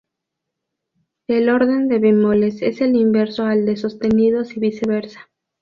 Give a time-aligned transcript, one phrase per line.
[1.27, 5.29] El orden de bemoles es el inverso al de sostenidos y viceversa.